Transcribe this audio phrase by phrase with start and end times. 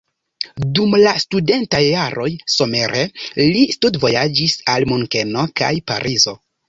[0.77, 6.35] Dum la studentaj jaroj somere li studvojaĝis al Munkeno kaj Parizo.